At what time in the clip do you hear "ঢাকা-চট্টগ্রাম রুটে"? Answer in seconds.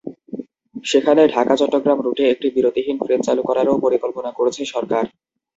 1.27-2.23